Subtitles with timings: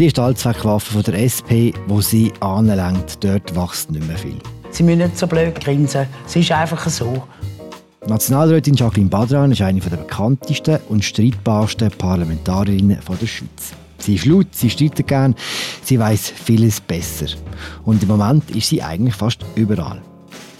[0.00, 3.22] Sie ist die Allzweckwaffe von der SP, wo sie anlenkt.
[3.22, 4.38] Dort wächst nicht mehr viel.
[4.70, 6.06] Sie müssen nicht so blöd grinsen.
[6.26, 7.22] Es ist einfach so.
[8.06, 13.74] Nationalrätin Jacqueline Badran ist eine der bekanntesten und streitbarsten Parlamentarierinnen der Schweiz.
[13.98, 15.34] Sie ist laut, sie streitet gern,
[15.84, 17.26] sie weiß vieles besser.
[17.84, 20.00] Und im Moment ist sie eigentlich fast überall.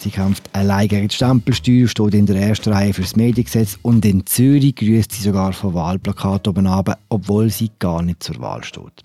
[0.00, 4.04] Sie kämpft allein gegen die Stempelsteuer, steht in der ersten Reihe für das Mediengesetz und
[4.04, 8.62] in Zürich grüßt sie sogar von Wahlplakat oben runter, obwohl sie gar nicht zur Wahl
[8.62, 9.02] steht.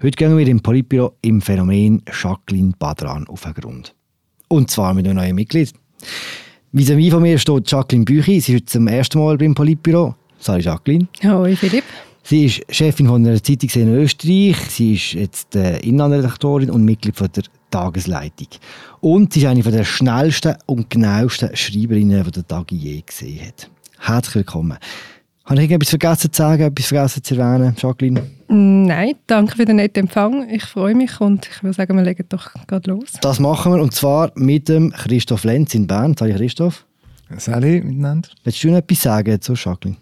[0.00, 3.96] Heute gehen wir im Politbüro im Phänomen Jacqueline Badran auf den Grund.
[4.46, 5.72] Und zwar mit einem neuen Mitglied.
[6.72, 8.38] Vis-à-vis von mir steht Jacqueline Büchi.
[8.38, 10.14] Sie ist zum ersten Mal beim Politbüro.
[10.38, 11.08] Salut Jacqueline.
[11.24, 11.82] Hallo Philipp.
[12.22, 14.56] Sie ist Chefin von einer Zeitung in Österreich.
[14.68, 17.42] Sie ist jetzt äh, Innenredaktorin und Mitglied von der
[17.72, 18.50] Tagesleitung.
[19.00, 23.68] Und sie ist eine der schnellsten und genauesten Schreiberinnen, die der Tag je gesehen hat.
[23.98, 24.78] Herzlich willkommen.
[25.48, 28.22] Habe ich etwas vergessen zu sagen, etwas vergessen zu erwähnen, Jacqueline?
[28.48, 30.46] Nein, danke für den netten Empfang.
[30.50, 33.12] Ich freue mich und ich würde sagen, wir legen doch gerade los.
[33.22, 36.14] Das machen wir und zwar mit dem Christoph Lenz in Bern.
[36.18, 36.84] Sag Christoph.
[37.38, 38.28] Salut miteinander.
[38.44, 39.96] Willst du noch etwas sagen zu Jacqueline?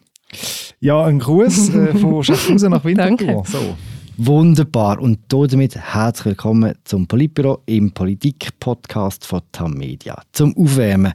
[0.81, 3.45] Ja, ein Gruß äh, von Schaffhausen nach Winterthur.
[3.47, 3.77] So.
[4.17, 5.01] Wunderbar.
[5.01, 10.21] Und damit herzlich willkommen zum Politbüro im Politik-Podcast von Tamedia.
[10.33, 11.13] Zum Aufwärmen.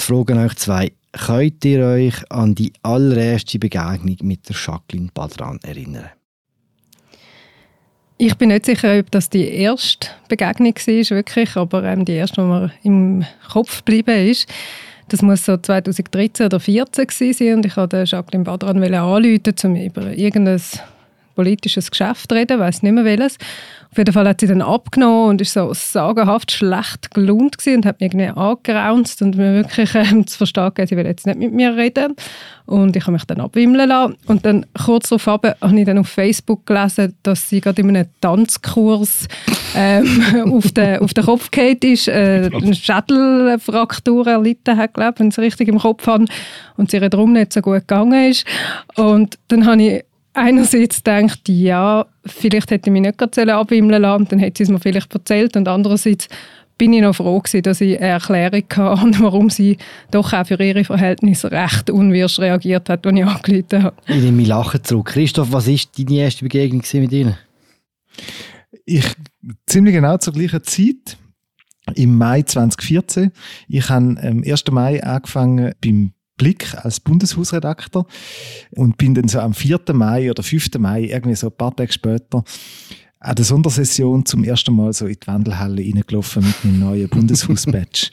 [0.00, 0.92] Die Frage an euch zwei.
[1.12, 6.08] Könnt ihr euch an die allererste Begegnung mit der Jacqueline Badran erinnern?
[8.16, 12.40] Ich bin nicht sicher, ob das die erste Begegnung war, wirklich, aber ähm, die erste,
[12.40, 14.48] die mir im Kopf geblieben ist.
[15.08, 20.16] Das muss so 2013 oder 2014 sein und ich wollte Jacqueline Badran anrufen, um über
[20.16, 20.62] irgendein
[21.34, 23.36] politisches Geschäft reden, weiß nicht mehr welches.
[23.92, 28.00] Auf jeden Fall hat sie dann abgenommen und ist so sagenhaft schlecht gelaunt und hat
[28.00, 31.52] mich irgendwie angeraunzt und mir wirklich ähm, zu verstehen gegeben, sie will jetzt nicht mit
[31.52, 32.14] mir reden.
[32.66, 34.16] Und ich habe mich dann abwimmeln lassen.
[34.26, 38.06] Und dann kurz darauf habe ich dann auf Facebook gelesen, dass sie gerade in einem
[38.20, 39.26] Tanzkurs
[39.74, 45.28] ähm, auf, den, auf den Kopf gefallen ist, äh, eine Schädelfraktur erlitten hat, glaube wenn
[45.28, 46.26] es richtig im Kopf habe.
[46.76, 48.46] Und sie ihr darum nicht so gut gegangen ist.
[48.94, 50.04] Und dann habe ich
[50.40, 54.68] einerseits denkt, ja, vielleicht hätte ich mich nicht gerade abwimmeln lassen, dann hätte sie es
[54.70, 56.28] mir vielleicht erzählt und andererseits
[56.78, 59.76] bin ich noch froh gewesen, dass ich eine Erklärung hatte, warum sie
[60.10, 63.96] doch auch für ihre Verhältnisse recht unwirsch reagiert hat, als ich angerufen habe.
[64.06, 65.08] Ich nehme Lachen zurück.
[65.08, 67.36] Christoph, was war deine erste Begegnung mit ihnen?
[68.86, 69.04] Ich,
[69.66, 71.18] ziemlich genau zur gleichen Zeit,
[71.94, 73.30] im Mai 2014.
[73.68, 74.64] Ich habe am 1.
[74.70, 78.06] Mai angefangen beim Blick als Bundeshausredakteur
[78.70, 79.80] und bin dann so am 4.
[79.92, 80.78] Mai oder 5.
[80.78, 82.42] Mai, irgendwie so ein paar Tage später,
[83.18, 88.10] an der Sondersession zum ersten Mal so in die Wandelhalle reingelaufen mit meinem neuen Bundeshaus-Badge.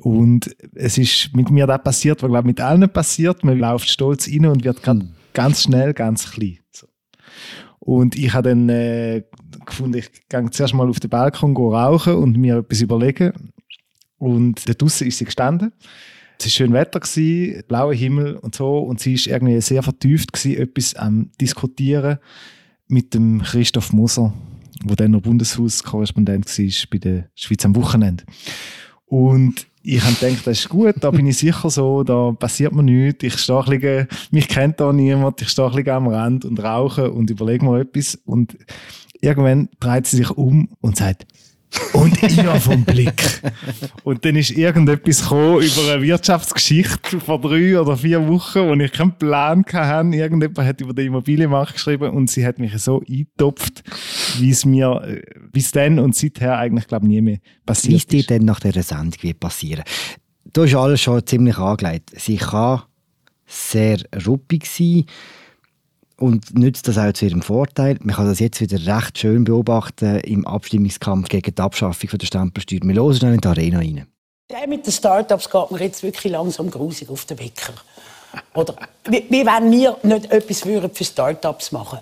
[0.00, 3.44] und es ist mit mir das passiert, was glaube mit allen passiert.
[3.44, 6.58] Man läuft stolz rein und wird ganz, ganz schnell ganz klein.
[6.72, 6.88] So.
[7.78, 9.22] Und ich habe dann äh,
[9.64, 13.52] gefunden, ich gehe zuerst mal auf den Balkon rauchen und mir etwas überlegen.
[14.18, 15.72] Und da draußen ist sie gestanden
[16.40, 18.78] es war schön Wetter, gewesen, blauer Himmel und so.
[18.78, 22.18] Und sie war irgendwie sehr vertieft, gewesen, etwas am Diskutieren
[22.88, 24.32] mit dem Christoph Moser,
[24.82, 28.24] der dann noch Bundeshauskorrespondent war bei der Schweiz am Wochenende.
[29.06, 32.82] Und ich habe gedacht, das ist gut, da bin ich sicher so, da passiert mir
[32.82, 33.24] nichts.
[33.24, 36.62] Ich stehe ein bisschen, mich kennt da niemand, ich stehe ein bisschen am Rand und
[36.62, 38.16] rauche und überlege mir etwas.
[38.24, 38.58] Und
[39.20, 41.26] irgendwann dreht sie sich um und sagt,
[41.92, 43.42] und ich vom Blick.
[44.04, 48.92] Und dann ist irgendetwas gekommen über eine Wirtschaftsgeschichte vor drei oder vier Wochen, wo ich
[48.92, 50.16] keinen Plan hatte.
[50.16, 53.82] Irgendjemand hat über den Immobilienmarkt geschrieben und sie hat mich so eingetopft,
[54.38, 55.22] wie es mir äh,
[55.52, 58.60] bis dann und seither eigentlich, glaube ich, nie mehr passiert Wie ist dir denn nach
[58.60, 59.84] dieser Sendung passieren?
[60.52, 62.10] Du hast alles schon ziemlich angelegt.
[62.16, 62.82] Sie kann
[63.46, 65.04] sehr ruppig sein
[66.20, 67.96] und nützt das auch zu ihrem Vorteil.
[68.00, 72.80] Man kann das jetzt wieder recht schön beobachten im Abstimmungskampf gegen die Abschaffung der Stempelsteuer.
[72.82, 74.06] Wir hören dann in die Arena rein.
[74.68, 77.72] Mit den Start-ups geht mir jetzt wirklich langsam grusig auf den Wecker.
[78.54, 78.76] Oder
[79.08, 81.98] wie, wie wenn wir nicht etwas für Start-ups machen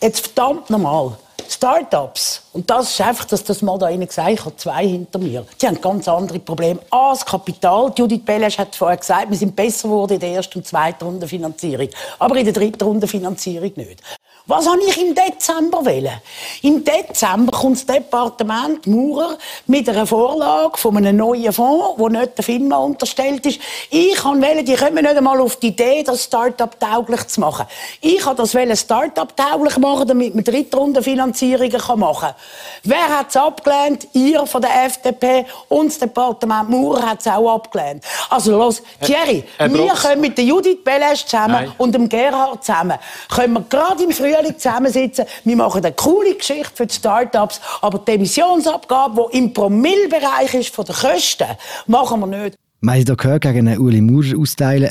[0.00, 1.16] Jetzt verdammt nochmal.
[1.52, 5.18] Startups, und das ist einfach, dass das mal da Ihnen gesagt ich habe zwei hinter
[5.18, 6.80] mir, die haben ganz andere Probleme.
[6.90, 7.92] A, das Kapital.
[7.96, 11.28] Judith Belesch hat vorher gesagt, wir sind besser geworden in der ersten und zweiten Runde
[11.28, 11.88] Finanzierung,
[12.18, 14.02] aber in der dritten Runde Finanzierung nicht.
[14.46, 16.20] Was habe ich im Dezember wählen?
[16.62, 22.36] Im Dezember kommt das Departement Maurer mit einer Vorlage von einem neuen Fonds, wo nicht
[22.36, 23.60] der FINMA unterstellt ist.
[23.90, 27.66] Ich kann wählen, die kommen nicht einmal auf die Idee, das Start-up tauglich zu machen.
[28.00, 32.34] Ich kann das wählen, Start-up tauglich machen, damit man Drittrundenfinanzierungen machen kann.
[32.82, 34.08] Wer hat es abgelehnt?
[34.12, 38.02] Ihr von der FDP und das Departement Maurer hat es auch abgelehnt.
[38.28, 41.72] Also los, Thierry, Herr, Herr wir können mit der Judith Belesch zusammen Nein.
[41.78, 42.98] und dem Gerhard zusammen,
[43.32, 45.24] können wir gerade im Frühjahr Frühling zusammensitzen.
[45.44, 50.74] Wir machen eine coole Geschichte für die Start-ups, aber die Emissionsabgabe, die im Promillbereich ist
[50.74, 51.46] von den Kosten,
[51.86, 52.56] machen wir nicht.
[52.80, 54.90] Man hat da gehört, gegen einen Uli Maurer austeilen,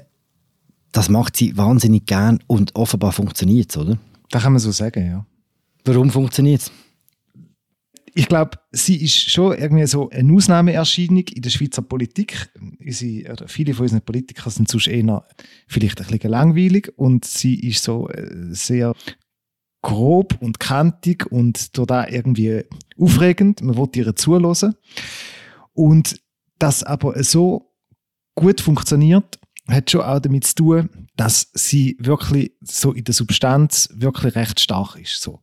[0.91, 3.97] das macht sie wahnsinnig gern und offenbar funktioniert es, oder?
[4.29, 5.25] Das kann man so sagen, ja.
[5.83, 6.71] Warum funktioniert es?
[8.13, 12.49] ich glaube, sie ist schon irgendwie so eine Ausnahmeerscheinung in der Schweizer Politik.
[12.79, 15.25] Unsere, oder viele von unseren Politikern sind sonst eher
[15.67, 18.93] vielleicht ein bisschen langweilig und sie ist so äh, sehr
[19.81, 22.63] grob und kantig und total irgendwie
[22.99, 23.61] aufregend.
[23.61, 24.75] Man will ihr zulassen.
[25.73, 26.19] Und
[26.59, 27.73] das aber so
[28.35, 33.89] gut funktioniert, hat schon auch damit zu tun, dass sie wirklich so in der Substanz
[33.93, 35.21] wirklich recht stark ist.
[35.21, 35.39] So.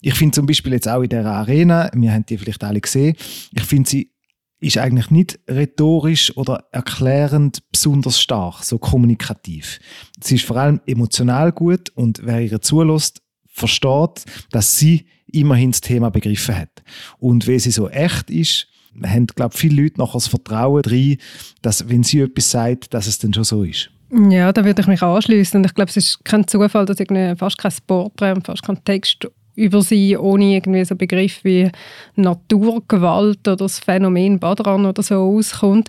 [0.00, 3.16] Ich finde zum Beispiel jetzt auch in der Arena, wir haben die vielleicht alle gesehen,
[3.52, 4.12] ich finde sie
[4.58, 9.78] ist eigentlich nicht rhetorisch oder erklärend besonders stark, so kommunikativ.
[10.20, 13.20] Sie ist vor allem emotional gut und wer ihr zulässt,
[13.56, 16.82] versteht, dass sie immerhin das Thema begriffen hat.
[17.18, 18.66] Und wenn sie so echt ist,
[19.02, 21.16] haben, glaube ich, viele Leute noch das Vertrauen drin,
[21.62, 23.90] dass, wenn sie etwas sagt, dass es dann schon so ist.
[24.30, 25.64] Ja, da würde ich mich anschließen.
[25.64, 26.98] Ich glaube, es ist kein Zufall, dass
[27.38, 29.26] fast kein Porträt und fast kein Text
[29.56, 31.70] über sie ohne irgendwie so Begriff wie
[32.14, 35.88] Naturgewalt oder das Phänomen Badran oder so auskommt.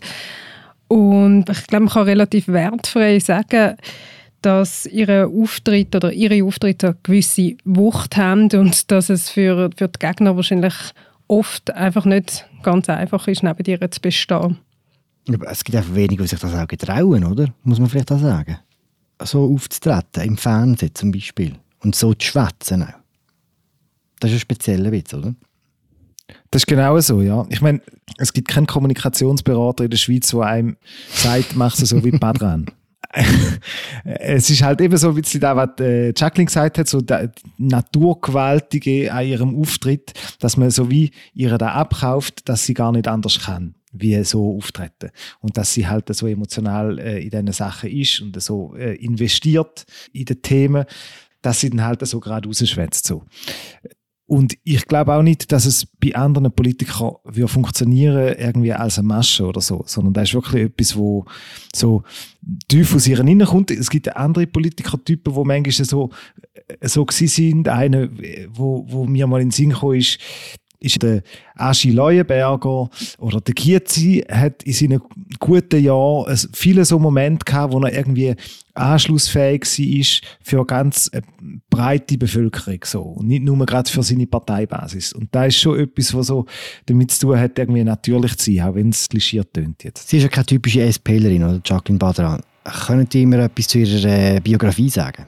[0.87, 3.75] Und ich glaube, man kann relativ wertfrei sagen,
[4.42, 9.88] dass ihre Auftritt oder ihre Auftritte eine gewisse Wucht haben und dass es für, für
[9.88, 10.75] die Gegner wahrscheinlich
[11.28, 14.57] oft einfach nicht ganz einfach ist, neben ihr zu bestehen.
[15.28, 17.54] Aber es gibt einfach wenige, die sich das auch getrauen, oder?
[17.63, 18.60] Muss man vielleicht auch sagen.
[19.24, 21.56] So aufzutreten, im Fernsehen zum Beispiel.
[21.80, 22.94] Und so zu schwätzen auch.
[24.19, 25.36] Das ist ein spezieller Witz, oder?
[26.51, 27.45] Das ist genau so, ja.
[27.50, 27.81] Ich meine,
[28.18, 30.78] es gibt keinen Kommunikationsberater in der Schweiz, der einem
[31.10, 32.68] sagt, mach es so wie Padran.
[34.04, 37.31] es ist halt eben so, wie es da, was äh, Jacqueline gesagt hat, so der
[37.57, 43.07] Naturgewaltige an ihrem Auftritt, dass man so wie ihre da abkauft, dass sie gar nicht
[43.07, 45.09] anders kann, wie so auftreten.
[45.39, 49.86] Und dass sie halt so emotional äh, in diesen Sachen ist und so äh, investiert
[50.12, 50.86] in die Themen,
[51.42, 53.06] dass sie dann halt so gerade rausschwätzt.
[53.06, 53.24] So.
[54.27, 59.07] Und ich glaube auch nicht, dass es bei anderen Politikern würde funktionieren irgendwie als eine
[59.07, 61.24] Masche oder so, sondern das ist wirklich etwas, wo
[61.74, 62.03] so
[62.68, 63.71] tief aus ihren Innen kommt.
[63.71, 66.09] Es gibt andere Politikertypen, wo manchmal so,
[66.81, 67.69] so gewesen sind.
[67.69, 68.09] Einer,
[68.50, 70.19] wo, wo mir mal in den Sinn kam, ist,
[70.79, 71.21] ist der
[71.56, 75.01] Aschi Leuenberger oder der Kiezi hat in seinen
[75.39, 78.35] guten Jahren viele so Momente gehabt, wo er irgendwie
[78.75, 81.09] anschlussfähig war für eine ganz
[81.69, 85.13] breite Bevölkerung so und nicht nur gerade für seine Parteibasis.
[85.13, 86.45] Und da ist schon etwas, was so
[86.85, 90.07] damit zu tun hat, irgendwie natürlich zu sein, auch wenn es klischiert tönt jetzt.
[90.09, 92.41] Sie ist ja keine typische SPlerin oder Jacqueline Badran.
[92.85, 95.25] Können Sie mir etwas zu ihrer äh, Biografie sagen?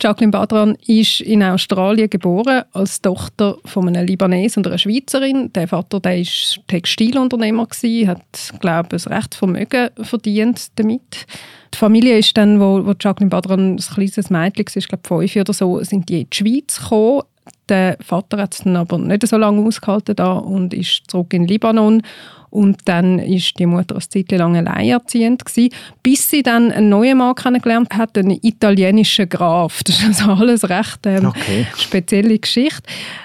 [0.00, 5.52] Jacqueline Badran ist in Australien geboren als Tochter von einem Libanesen und einer Schweizerin.
[5.54, 11.26] Der Vater der ist Textilunternehmer gewesen, hat glaube ich ein recht Vermögen verdient damit.
[11.74, 15.52] Die Familie ist dann, wo, wo Jacqueline Badran ein kleines Mädchen war, glaube fünf oder
[15.52, 17.22] so, sind die in die Schweiz gekommen.
[17.68, 21.46] Der Vater hat es dann aber nicht so lange ausgehalten da und ist zurück in
[21.46, 22.02] Libanon
[22.50, 25.70] und dann ist die Mutter eine Zeit lang alleinerziehend gewesen,
[26.02, 29.82] bis sie dann einen neuen Mann kennengelernt hat, einen italienischen Graf.
[29.84, 31.66] Das ist also alles recht ähm, okay.
[31.76, 32.82] spezielle Geschichte.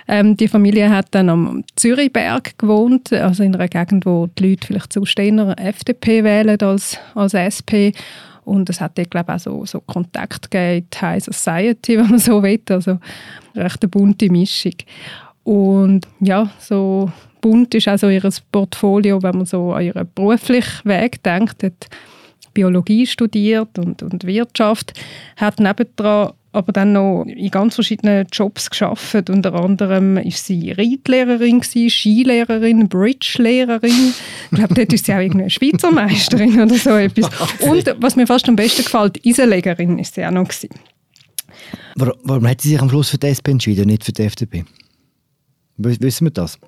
[0.07, 4.67] Ähm, die Familie hat dann am Zürichberg gewohnt, also in einer Gegend, wo die Leute
[4.67, 7.93] vielleicht zu eher FDP wählen als, als SP.
[8.43, 12.09] Und es hat dort, glaube ich, auch so, so Kontakt gegeben, die High Society, wenn
[12.09, 12.61] man so will.
[12.69, 12.99] Also
[13.55, 14.73] recht eine bunte Mischung.
[15.43, 17.11] Und ja, so
[17.41, 21.63] bunt ist also ihr Portfolio, wenn man so an ihren beruflichen Weg denkt.
[21.63, 21.87] Hat
[22.53, 24.93] Biologie studiert und, und Wirtschaft,
[25.37, 29.29] hat nebendran aber dann noch in ganz verschiedenen Jobs geschafft.
[29.29, 34.13] Unter anderem ist sie Reitlehrerin, Skilehrerin, Bridge-Lehrerin.
[34.51, 37.29] Ich glaube, dort ist sie auch irgendeine Schweizer Meisterin oder so etwas.
[37.61, 40.69] Und was mir fast am besten gefällt, Eisenlegerin ist sie auch noch gewesen.
[41.95, 44.23] Warum, warum hat sie sich am Schluss für die SP entschieden und nicht für die
[44.23, 44.65] FDP?
[45.77, 46.59] Wissen wir das?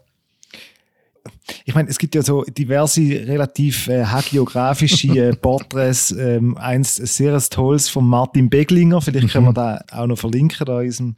[1.66, 6.12] Ich meine, es gibt ja so diverse relativ äh, hagiografische äh, Porträts.
[6.12, 9.56] Ähm, eins sehr tolles von Martin Beglinger, vielleicht können wir mhm.
[9.56, 11.16] da auch noch verlinken da in diesem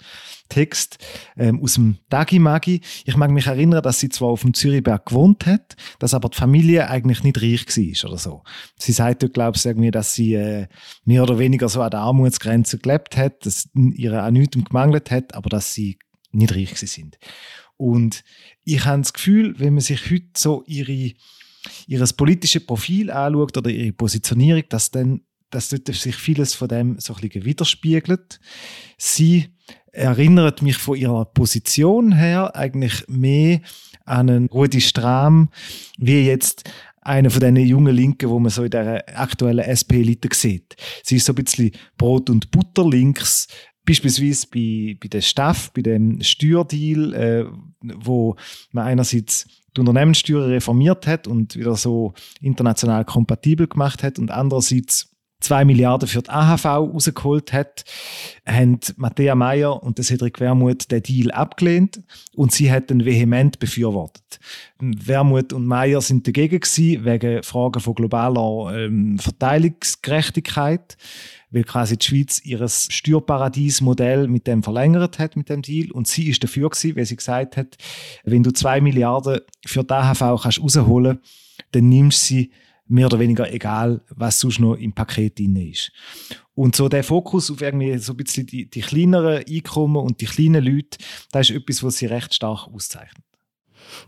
[0.50, 1.00] Text
[1.38, 2.82] ähm, aus dem Dagi Magi.
[3.06, 6.38] Ich mag mich erinnern, dass sie zwar auf dem Zürichberg gewohnt hat, dass aber die
[6.38, 8.44] Familie eigentlich nicht reich war oder so.
[8.78, 10.68] Sie sagt dort, glaube ich, irgendwie, dass sie äh,
[11.04, 15.34] mehr oder weniger so an der Armutsgrenze gelebt hat, dass ihre an nichts gemangelt hat,
[15.34, 15.98] aber dass sie
[16.32, 17.18] nicht reich sind.
[17.78, 18.24] Und
[18.64, 21.14] ich habe das Gefühl, wenn man sich heute so ihre,
[21.88, 27.00] ihr politisches Profil anschaut oder ihre Positionierung, dass dann dass dort sich vieles von dem
[27.00, 28.40] so ein bisschen widerspiegelt.
[28.98, 29.48] Sie
[29.92, 33.62] erinnert mich von ihrer Position her eigentlich mehr
[34.04, 35.50] an einen Rudi Stram,
[35.98, 36.70] wie jetzt
[37.02, 40.76] einer von diesen jungen Linken, wo man so in der aktuellen SP-Elite sieht.
[41.04, 43.48] Sie ist so ein bisschen Brot- und Butter links,
[43.86, 47.46] beispielsweise bei, bei der Staff, bei dem Steuerdeal, äh,
[47.82, 48.36] wo
[48.72, 55.15] man einerseits die Unternehmenssteuer reformiert hat und wieder so international kompatibel gemacht hat und andererseits
[55.40, 57.84] zwei Milliarden für die AHV rausgeholt hat,
[58.46, 62.02] haben Matthäa Meyer und Cedric Wermuth den Deal abgelehnt
[62.36, 64.40] und sie hätten vehement befürwortet.
[64.80, 70.98] Wermuth und Meyer sind dagegen gewesen, wegen Fragen von globaler ähm, Verteilungsgerechtigkeit,
[71.52, 75.92] weil quasi die Schweiz ihr Steuerparadiesmodell mit dem verlängert hat, mit dem Deal.
[75.92, 77.78] Und sie ist dafür gewesen, weil sie gesagt hat,
[78.24, 81.20] wenn du zwei Milliarden für die AHV kannst rausholen,
[81.72, 82.52] dann nimmst du sie
[82.88, 85.92] mehr oder weniger egal, was sonst noch im Paket drin ist.
[86.54, 90.26] Und so der Fokus auf irgendwie so ein bisschen die, die kleineren Einkommen und die
[90.26, 90.98] kleinen Leute,
[91.32, 93.24] das ist etwas, was sie recht stark auszeichnet.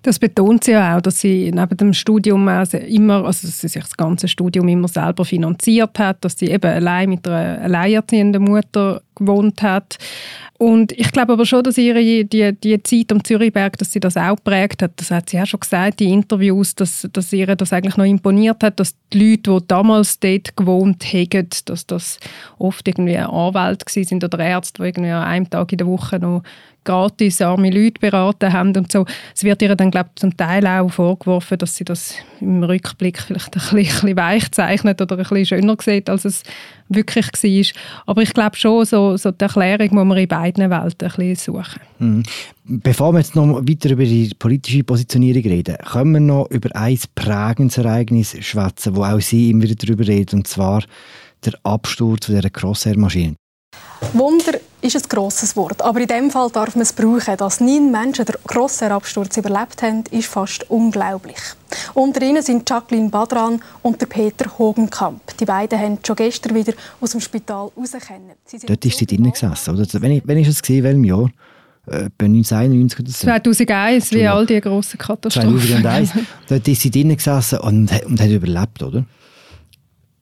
[0.01, 3.83] Das betont sie ja auch, dass sie neben dem Studium immer, also dass sie sich
[3.83, 9.01] das ganze Studium immer selber finanziert hat, dass sie eben allein mit einer alleinerziehenden Mutter
[9.15, 9.97] gewohnt hat.
[10.59, 14.17] Und ich glaube aber schon, dass ihre die, die Zeit am Zürichberg, dass sie das
[14.17, 14.91] auch prägt hat.
[14.95, 18.63] Das hat sie auch schon gesagt in Interviews, dass, dass ihr das eigentlich noch imponiert
[18.63, 22.19] hat, dass die Leute, die damals dort gewohnt haben, dass das
[22.57, 26.41] oft irgendwie Anwälte sind oder Ärzte, die irgendwie an einem Tag in der Woche noch
[26.87, 29.05] gratis arme Leute beraten haben und so.
[29.35, 33.19] Es wird ihr dann, glaube ich, zum Teil auch vorgeworfen, dass sie das im Rückblick
[33.19, 36.43] vielleicht ein bisschen, ein bisschen weich zeichnet oder ein bisschen schöner sieht, als es
[36.87, 37.81] wirklich war.
[38.05, 41.35] Aber ich glaube schon, so, so die Erklärung muss man in beiden Welten ein bisschen
[41.35, 41.81] suchen.
[41.99, 42.23] Mhm.
[42.63, 46.99] Bevor wir jetzt noch weiter über die politische Positionierung reden, können wir noch über ein
[47.15, 50.83] prägendes Ereignis schwätzen, wo auch Sie immer wieder darüber reden, und zwar
[51.45, 53.35] der Absturz dieser Crossair-Maschine.
[54.13, 57.37] Wunder ist ein grosses Wort, aber in dem Fall darf man es brauchen.
[57.37, 61.37] Dass neun Menschen den grossen Absturz überlebt haben, ist fast unglaublich.
[61.93, 65.37] Unter ihnen sind Jacqueline Badran und der Peter Hogenkamp.
[65.37, 68.31] Die beiden haben schon gestern wieder aus dem Spital rausgekommen.
[68.65, 70.01] Dort ist sie drinnen gesessen, oder?
[70.01, 71.29] Wenn ich, wenn ich es gesehen, welchem Jahr?
[71.87, 73.27] Äh, 1991 oder so.
[73.27, 75.59] 2001, wie all die grossen Katastrophen.
[75.59, 76.11] 2001.
[76.49, 79.05] Dort ist sie drinnen gesessen und, und hat überlebt, oder?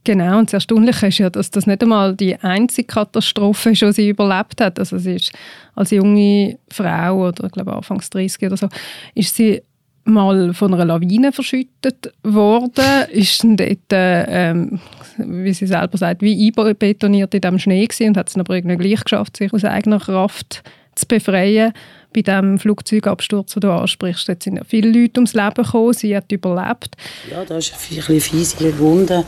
[0.05, 3.91] Genau, und das Erstaunliche ist ja, dass das nicht einmal die einzige Katastrophe ist, die
[3.91, 4.77] sie überlebt hat.
[4.77, 5.31] Also sie ist
[5.73, 8.69] als junge Frau, oder ich glaube Anfangs 30 oder so,
[9.15, 9.63] ist sie
[10.03, 14.79] mal von einer Lawine verschüttet worden, ist dann dort, ähm,
[15.17, 18.77] wie sie selber sagt, wie einbetoniert in dem Schnee gewesen und hat es aber irgendwie
[18.77, 20.61] gleich geschafft, sich aus eigener Kraft
[20.93, 21.73] zu befreien.
[22.13, 26.15] Bei dem Flugzeugabsturz, den du ansprichst, dort sind ja viele Leute ums Leben gekommen, sie
[26.15, 26.95] hat überlebt.
[27.31, 29.25] Ja, da ist ein bisschen fiese Wunde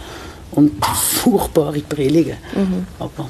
[0.52, 2.38] und furchtbare Prellungen.
[2.56, 2.88] Mhm.
[3.00, 3.30] Aber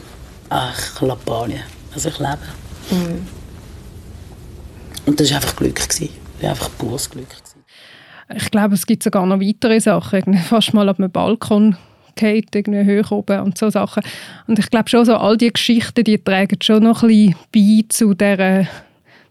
[0.50, 1.62] ach, Lapanien.
[1.94, 2.38] Also ich lebe.
[2.92, 3.28] Mhm.
[5.06, 5.76] Und das war einfach Glück.
[5.76, 6.10] Gewesen.
[6.42, 7.30] Einfach pures Glück.
[7.30, 7.64] Gewesen.
[8.36, 10.34] Ich glaube, es gibt sogar noch weitere Sachen.
[10.36, 11.78] Fast mal auf einem Balkon
[12.16, 14.04] geht irgendwie hoch oben und so Sachen.
[14.48, 17.86] Und ich glaube schon, so all die Geschichten, die tragen schon noch ein bisschen bei
[17.90, 18.68] zu dieser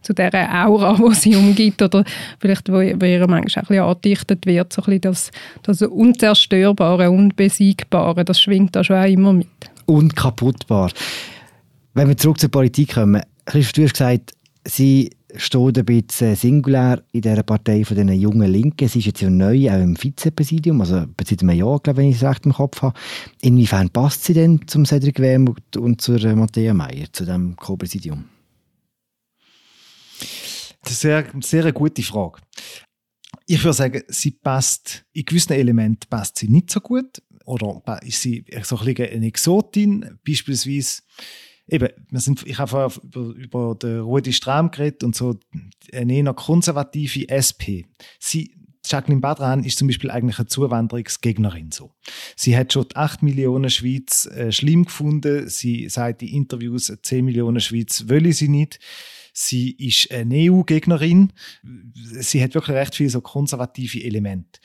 [0.06, 2.04] zu dieser Aura, die sie umgibt oder
[2.38, 5.30] vielleicht, wo, wo ihr manchmal ein bisschen angedichtet wird, so ein bisschen das,
[5.62, 9.48] das Unzerstörbare, Unbesiegbare, das schwingt da schon auch immer mit.
[9.86, 10.92] Unkaputtbar.
[11.94, 14.32] Wenn wir zurück zur Politik kommen, Christoph, du hast gesagt,
[14.64, 18.88] sie steht ein bisschen singulär in dieser Partei von den jungen Linken.
[18.88, 22.10] Sie ist jetzt ja neu auch im Vizepräsidium, also seit einem Jahr, glaube ich, wenn
[22.10, 22.98] ich es recht im Kopf habe.
[23.42, 28.25] Inwiefern passt sie denn zum Cedric Wermuth und zur Matthäa Meyer, zu dem Co-Präsidium?
[30.82, 32.40] Das ist eine sehr, gute Frage.
[33.46, 37.23] Ich würde sagen, sie passt, in gewissen Elementen passt sie nicht so gut.
[37.44, 40.18] Oder ist sie so ein eine Exotin?
[40.26, 41.02] Beispielsweise,
[41.68, 45.38] eben, wir sind, ich habe vorher über, über den Rudi Strahm geredet und so
[45.92, 47.87] eine eher konservative SP.
[48.18, 48.52] Sie,
[48.85, 51.73] Jacqueline Badran ist zum Beispiel eigentlich eine Zuwanderungsgegnerin.
[51.73, 51.92] So.
[52.37, 55.49] Sie hat schon die 8 Millionen Schweiz äh, schlimm gefunden.
[55.49, 58.78] Sie sagt in Interviews, 10 Millionen Schweiz will sie nicht.
[59.38, 61.31] Sie ist eine EU-Gegnerin.
[62.02, 64.61] Sie hat wirklich recht viele so konservative Elemente.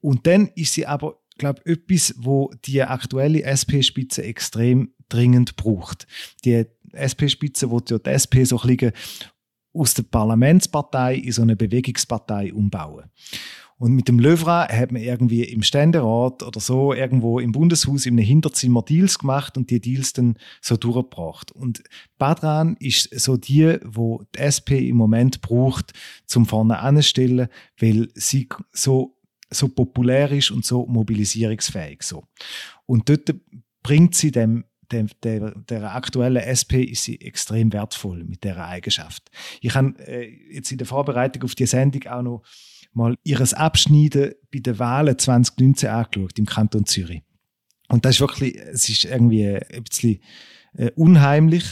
[0.00, 6.08] Und dann ist sie aber, glaube ich, etwas, wo die aktuelle SP-Spitze extrem dringend braucht.
[6.44, 8.92] Die SP-Spitze, wo die SP so ein bisschen
[9.72, 13.04] aus der Parlamentspartei in so eine Bewegungspartei umbauen.
[13.78, 18.14] Und mit dem Löwra hat man irgendwie im Ständerat oder so irgendwo im Bundeshaus in
[18.14, 21.52] einem Hinterzimmer Deals gemacht und die Deals dann so durchgebracht.
[21.52, 21.82] Und
[22.16, 25.92] Badran ist so die, wo die SP im Moment braucht,
[26.24, 29.12] zum vorne anzustellen, weil sie so
[29.48, 32.24] so populär ist und so mobilisierungsfähig so.
[32.84, 33.32] Und dort
[33.82, 39.30] bringt sie dem der, der, der aktuellen SP ist sie extrem wertvoll mit der Eigenschaft.
[39.60, 42.42] Ich habe äh, jetzt in der Vorbereitung auf die Sendung auch noch
[42.96, 47.22] mal ihres Abschneiden bei den Wahlen 2019 angeschaut im Kanton Zürich.
[47.88, 50.18] Und das ist wirklich, es ist irgendwie ein bisschen
[50.74, 51.64] äh, unheimlich.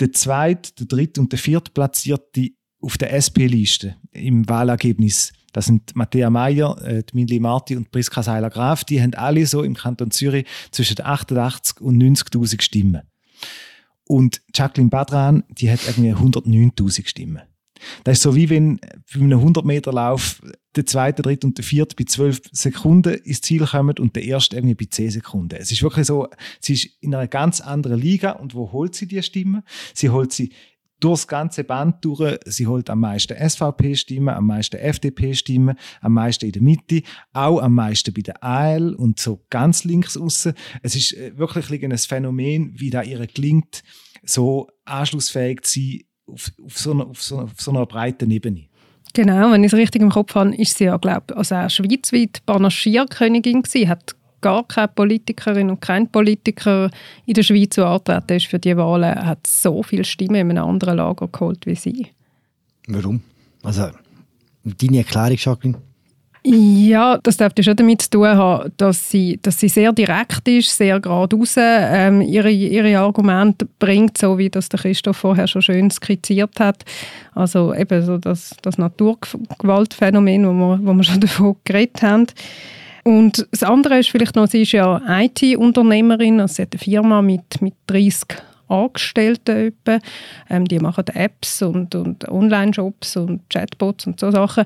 [0.00, 5.32] Der zweite, der dritte und der vierte platzierte auf der SP-Liste im Wahlergebnis.
[5.52, 8.84] Das sind Matthäa Meyer, äh, Minli Marti und Priska Seiler-Graf.
[8.84, 13.02] Die haben alle so im Kanton Zürich zwischen 88 und 90.000 Stimmen.
[14.06, 17.42] Und Jacqueline Badran, die hat irgendwie 109.000 Stimmen.
[18.04, 20.42] Das ist so wie wenn bei einem 100-Meter-Lauf
[20.74, 24.56] der zweite, dritte und der vierte bei 12 Sekunden ins Ziel kommen und der erste
[24.56, 25.58] irgendwie bei 10 Sekunden.
[25.58, 26.28] Es ist wirklich so,
[26.60, 29.62] sie ist in einer ganz anderen Liga und wo holt sie die Stimmen?
[29.94, 30.52] Sie holt sie
[31.00, 32.38] durchs ganze Band durch.
[32.46, 37.02] Sie holt am meisten SVP-Stimmen, am meisten FDP-Stimmen, am meisten in der Mitte,
[37.32, 40.54] auch am meisten bei der AL und so ganz links außen.
[40.82, 43.82] Es ist äh, wirklich ein Phänomen, wie da ihr gelingt,
[44.24, 48.64] so anschlussfähig zu sein auf, auf, so, einer, auf, so, auf so einer breiten Ebene.
[49.12, 51.70] Genau, wenn ich es richtig im Kopf habe, ist sie ja, glaube ich, also auch
[51.70, 56.90] schweizweit Panaschier-Königin gewesen, hat gar keine Politikerin und kein Politiker
[57.24, 60.68] in der Schweiz, der antreten ist für die Wahlen, hat so viele Stimmen in einem
[60.68, 62.08] anderen Lager geholt wie sie.
[62.88, 63.22] Warum?
[63.62, 63.88] Also,
[64.64, 65.78] deine Erklärung, Jacqueline?
[66.48, 70.76] Ja, das dürfte schon damit zu tun haben, dass sie, dass sie sehr direkt ist,
[70.76, 75.90] sehr geradeaus ähm, ihre, ihre Argumente bringt, so wie das der Christoph vorher schon schön
[75.90, 76.84] skizziert hat.
[77.34, 82.26] Also eben so das, das Naturgewaltphänomen, wo wir, wo wir schon davon geredet haben.
[83.02, 87.22] Und das andere ist vielleicht noch, sie ist ja IT-Unternehmerin, also sie hat eine Firma
[87.22, 88.22] mit, mit 30
[88.68, 89.74] Angestellten.
[89.86, 89.98] Etwa.
[90.48, 94.64] Ähm, die machen Apps und, und Online-Shops und Chatbots und so Sachen.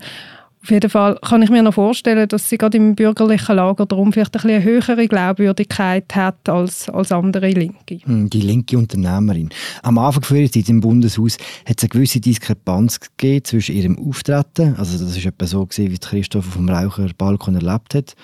[0.63, 4.13] Auf jeden Fall kann ich mir noch vorstellen, dass sie gerade im bürgerlichen Lager darum
[4.13, 7.99] vielleicht ein eine höhere Glaubwürdigkeit hat als, als andere Linke.
[8.05, 9.49] Hm, die linke Unternehmerin.
[9.83, 13.99] Am Anfang für ihre Zeit im Bundeshaus hat es eine gewisse Diskrepanz gegeben zwischen ihrem
[13.99, 18.15] Auftreten, also das ist etwa so gewesen, wie Christoph dem Raucherbalkon erlebt hat,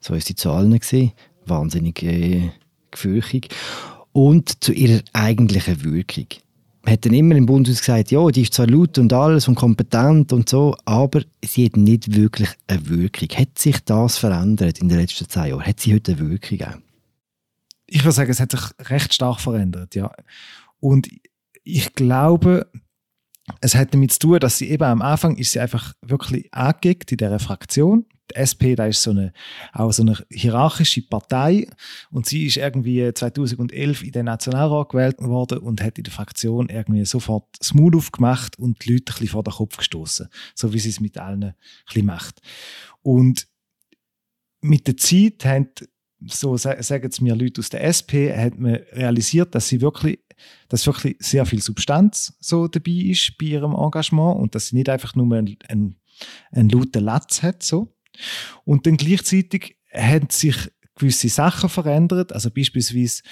[0.00, 1.12] so ist sie zu allen gesehen,
[1.46, 2.52] wahnsinnig äh,
[2.90, 3.48] gefürchtig,
[4.12, 6.26] und zu ihrer eigentlichen Wirkung
[6.86, 10.32] hat dann immer im Bundeshaus gesagt, ja, die ist zwar laut und alles und kompetent
[10.32, 13.28] und so, aber sie hat nicht wirklich eine Wirkung.
[13.36, 15.64] Hat sich das verändert in den letzten zehn Jahren?
[15.64, 16.82] Hat sie heute eine Wirkung?
[17.86, 20.10] Ich würde sagen, es hat sich recht stark verändert, ja.
[20.80, 21.08] Und
[21.62, 22.66] ich glaube,
[23.60, 27.12] es hat damit zu tun, dass sie eben am Anfang ist sie einfach wirklich angeeckt
[27.12, 29.32] in dieser Fraktion die SP, da ist so eine,
[29.72, 31.68] auch so eine hierarchische Partei.
[32.10, 36.68] Und sie ist irgendwie 2011 in den Nationalrat gewählt worden und hat in der Fraktion
[36.68, 40.78] irgendwie sofort smooth aufgemacht und die Leute ein bisschen vor den Kopf gestoßen, so wie
[40.78, 41.54] sie es mit allen ein
[41.86, 42.40] bisschen macht.
[43.02, 43.46] Und
[44.60, 45.68] mit der Zeit haben
[46.26, 50.20] so sagen es mir Leute aus der SP, hat man realisiert, dass sie wirklich,
[50.68, 54.88] dass wirklich sehr viel Substanz so dabei ist bei ihrem Engagement und dass sie nicht
[54.88, 55.96] einfach nur einen, einen,
[56.50, 57.94] einen lauten Latz hat so,
[58.64, 60.56] und dann gleichzeitig haben sich
[60.94, 63.22] gewisse Sachen verändert, also beispielsweise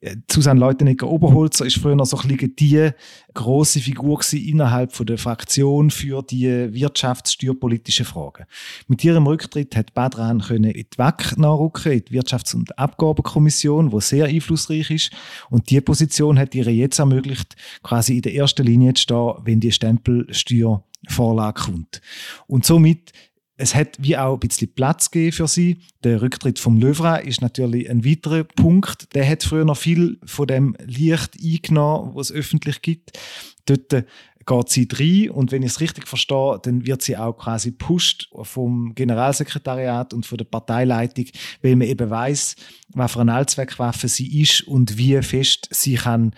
[0.00, 2.90] äh, Susanne Leutenegger Oberholzer ist früher noch so ein bisschen die
[3.34, 8.44] große Figur innerhalb von der Fraktion für die wirtschaftssteuerpolitischen Fragen.
[8.86, 13.92] Mit ihrem Rücktritt hat Badran können in die WAC nachrücken, in die Wirtschafts- und Abgabenkommission,
[13.92, 15.10] wo sehr einflussreich ist.
[15.50, 19.60] Und die Position hat ihr jetzt ermöglicht, quasi in der ersten Linie zu stehen, wenn
[19.60, 22.00] die Stempelsteuervorlage kommt.
[22.46, 23.12] Und somit
[23.58, 25.78] es hat wie auch ein bisschen Platz gegeben für sie.
[26.04, 29.14] Der Rücktritt vom Löwra ist natürlich ein weiterer Punkt.
[29.16, 33.18] Der hat früher noch viel von dem Licht eingenommen, was es öffentlich gibt.
[33.66, 34.04] Dort äh,
[34.46, 38.30] geht sie rein und wenn ich es richtig verstehe, dann wird sie auch quasi pusht
[38.42, 41.26] vom Generalsekretariat und von der Parteileitung,
[41.60, 42.54] weil man eben weiß,
[42.94, 46.32] was für eine Allzweckwaffe sie ist und wie fest sie kann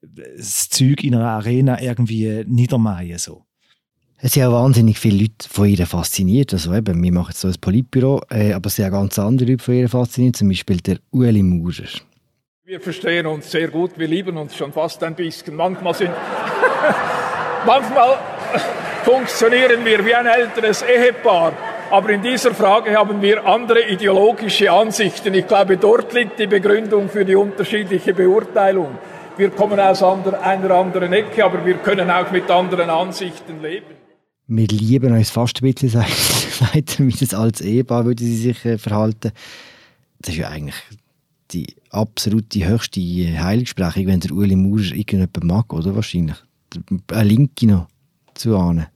[0.00, 3.44] äh, das Zeug in einer Arena irgendwie niedermähen so.
[4.26, 6.54] Es sind auch wahnsinnig viele Leute von ihr fasziniert.
[6.54, 9.50] Also eben, wir machen jetzt so ein Politbüro, äh, aber es sind auch ganz andere
[9.50, 10.36] Leute von ihr fasziniert.
[10.36, 11.90] Zum Beispiel der Ueli Maurer.
[12.64, 15.54] Wir verstehen uns sehr gut, wir lieben uns schon fast ein bisschen.
[15.56, 16.10] Manchmal sind...
[17.66, 18.18] Manchmal
[19.04, 21.52] funktionieren wir wie ein älteres Ehepaar.
[21.90, 25.34] Aber in dieser Frage haben wir andere ideologische Ansichten.
[25.34, 28.96] Ich glaube, dort liegt die Begründung für die unterschiedliche Beurteilung.
[29.36, 34.03] Wir kommen aus einer anderen Ecke, aber wir können auch mit anderen Ansichten leben.
[34.46, 39.32] Wir lieben uns fast ein bisschen, sagt er, als Ehepaar würde sie sich äh, verhalten.
[40.20, 40.76] Das ist ja eigentlich
[41.50, 45.94] die absolute höchste Heiligsprechung, wenn der Uli Maurer irgendjemanden mag, oder?
[45.94, 46.36] Wahrscheinlich.
[47.12, 47.88] Eine Linke noch
[48.34, 48.86] zu ahnen.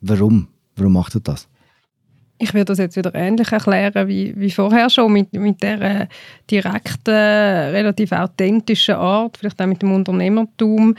[0.00, 0.48] Warum?
[0.76, 1.48] Warum macht er das?
[2.38, 6.08] Ich würde das jetzt wieder ähnlich erklären wie, wie vorher schon, mit, mit der
[6.50, 10.94] direkten, relativ authentischen Art, vielleicht auch mit dem Unternehmertum.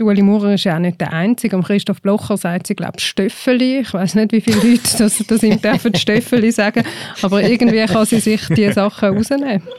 [0.00, 1.56] Ueli Maurer ist ja auch nicht der Einzige.
[1.56, 3.80] Am Christoph Blocher sagt sie, glaube ich, Stöffeli.
[3.80, 6.84] Ich weiß nicht, wie viele Leute das, das ihm dürfen Stöffeli sagen,
[7.20, 9.62] aber irgendwie kann sie sich diese Sachen rausnehmen.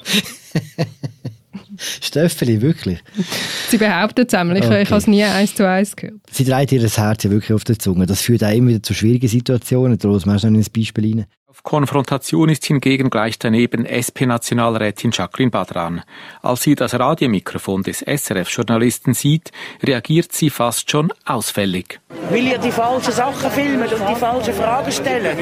[1.78, 3.00] Stöffeli, wirklich?
[3.70, 4.58] Sie behauptet es einmal.
[4.58, 4.84] Ich, okay.
[4.84, 6.20] ich habe es nie eins zu eins gehört.
[6.32, 8.06] Sie dreht ihr das Herz ja wirklich auf der Zunge.
[8.06, 9.98] Das führt auch immer wieder zu schwierigen Situationen.
[9.98, 11.26] Da lassen wir noch ein Beispiel rein.
[11.54, 16.02] Auf Konfrontation ist hingegen gleich daneben SP-Nationalrätin Jacqueline Badran.
[16.42, 19.52] Als sie das Radiomikrofon des SRF-Journalisten sieht,
[19.84, 22.00] reagiert sie fast schon ausfällig.
[22.32, 25.38] Will ihr die falschen Sachen filmen und die falschen Fragen stellen?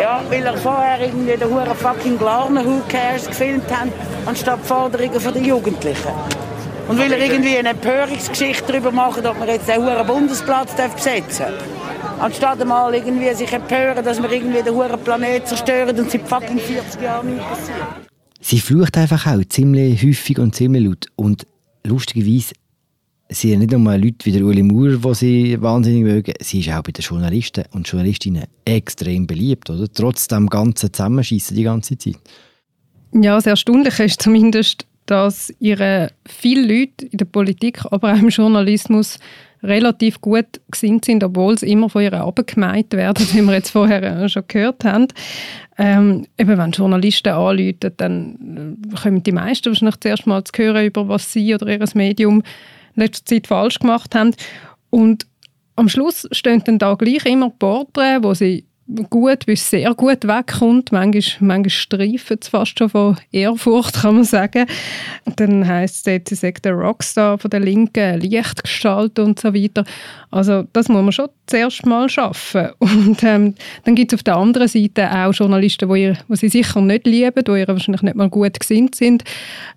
[0.00, 3.88] Ja, weil er vorher irgendwie den Huren fucking Glarner Who Cares gefilmt hat,
[4.26, 6.12] anstatt Forderungen der Jugendlichen.
[6.86, 11.46] Und will er irgendwie eine Empörungsgeschichte darüber machen, ob man jetzt den Huren Bundesplatz besetzen
[11.46, 11.83] darf.
[12.18, 16.58] Anstatt einmal irgendwie sich empören, dass wir irgendwie den Huren Planet zerstören und seit fucking
[16.58, 17.76] 40 Jahren nichts passiert.
[18.40, 21.06] Sie flucht einfach auch ziemlich häufig und ziemlich laut.
[21.16, 21.46] Und
[21.84, 22.52] lustigerweise
[23.30, 26.82] sind nicht nur Leute wie der Uli Maurer, die sie wahnsinnig mögen, sie ist auch
[26.82, 29.90] bei den Journalisten und Journalistinnen extrem beliebt, oder?
[29.92, 32.18] Trotz dem ganzen Zusammenschießen die ganze Zeit.
[33.12, 38.28] Ja, das Erstaunliche ist zumindest, dass ihre viele Leute in der Politik, aber auch im
[38.28, 39.18] Journalismus
[39.62, 44.28] relativ gut gesinnt sind, obwohl sie immer von ihr abgemeint werden, wie wir jetzt vorher
[44.28, 45.08] schon gehört haben.
[45.76, 51.08] Ähm, eben wenn Journalisten anrufen, dann kommen die meisten wahrscheinlich zuerst mal zu hören, über
[51.08, 52.42] was sie oder ihr Medium
[52.94, 54.34] letzter Zeit falsch gemacht haben.
[54.90, 55.26] Und
[55.76, 58.64] am Schluss stehen dann da gleich immer Porträts, wo sie
[59.08, 60.92] gut bis sehr gut wegkommt.
[60.92, 64.66] Manchmal, manchmal streifen es fast schon von Ehrfurcht, kann man sagen.
[65.36, 69.84] Dann heisst es, sie sagt der Rockstar von der Linken, Lichtgestalt und so weiter.
[70.30, 72.70] Also das muss man schon zuerst mal schaffen.
[72.78, 76.48] Und ähm, dann gibt es auf der anderen Seite auch Journalisten, die, ihr, die sie
[76.48, 79.24] sicher nicht lieben, die ihr wahrscheinlich nicht mal gut gesinnt sind.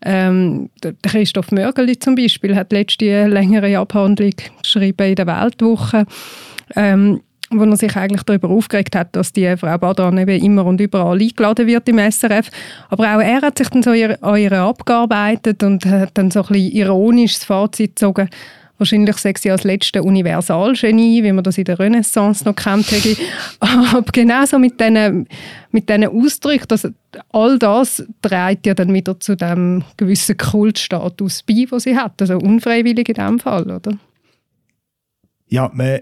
[0.03, 6.05] Ähm, der Christoph Mörgeli zum Beispiel hat letzte längere Abhandlung geschrieben in der Weltwoche.
[6.75, 10.81] Ähm, wo er sich eigentlich darüber aufgeregt hat, dass die Frau Badran eben immer und
[10.81, 12.49] überall eingeladen wird im SRF.
[12.89, 16.47] Aber auch er hat sich dann so an ihr abgearbeitet und hat dann so ein
[16.47, 18.29] bisschen ironisch das Fazit gezogen,
[18.79, 22.88] Wahrscheinlich sei sie als letzte Universalgenie, wie man das in der Renaissance noch kennt.
[23.60, 25.27] Aber genauso mit diesen
[25.71, 26.88] mit Ausdrücken, dass
[27.29, 32.21] all das trägt ja dann wieder zu dem gewissen Kultstatus bei, den sie hat.
[32.21, 33.97] Also unfreiwillig in dem Fall, oder?
[35.47, 36.01] Ja, man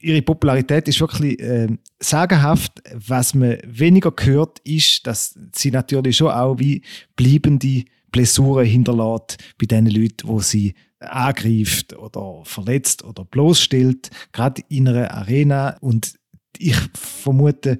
[0.00, 2.82] ihre Popularität ist wirklich äh, sagenhaft.
[2.92, 6.82] Was man weniger hört, ist, dass sie natürlich schon auch wie
[7.16, 14.88] bleibende Blessuren hinterlässt bei den Leuten, wo sie angreift oder verletzt oder bloßstellt, gerade in
[14.88, 15.76] einer Arena.
[15.80, 16.14] Und
[16.58, 17.78] ich vermute,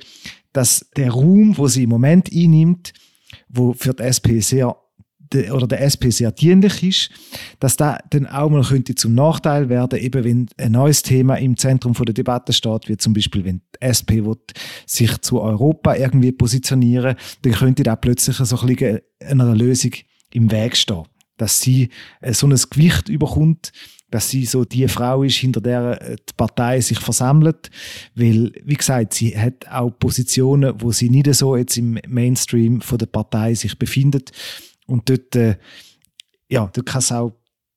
[0.52, 2.92] dass der Ruhm, wo sie im Moment einnimmt,
[3.48, 4.76] wo für die SP sehr
[5.32, 7.10] de, oder der SP sehr dienlich ist,
[7.60, 11.56] dass da dann auch mal könnte zum Nachteil werden, eben wenn ein neues Thema im
[11.56, 14.22] Zentrum von der Debatte steht, wie zum Beispiel wenn die SP
[14.86, 19.92] sich zu Europa irgendwie positionieren, dann könnte da plötzlich so ein bisschen einer Lösung
[20.32, 21.04] im Weg stehen,
[21.36, 23.72] dass sie äh, so ein Gewicht überkommt,
[24.10, 27.70] dass sie so die Frau ist, hinter der äh, die Partei sich versammelt,
[28.14, 32.98] weil, wie gesagt, sie hat auch Positionen, wo sie nicht so jetzt im Mainstream von
[32.98, 34.32] der Partei sich befindet
[34.86, 35.56] und dort, äh,
[36.48, 37.32] ja, dort kann es auch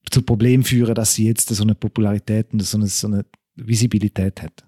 [0.10, 4.41] zu Problemen führen, dass sie jetzt so eine Popularität und so eine, so eine Visibilität
[4.41, 4.65] hat.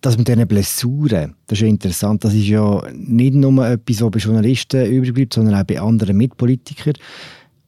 [0.00, 2.24] Das mit diesen Blessuren, das ist ja interessant.
[2.24, 6.16] Das ist ja nicht nur etwas, was bei Journalisten übrig bleibt, sondern auch bei anderen
[6.16, 6.94] Mitpolitikern,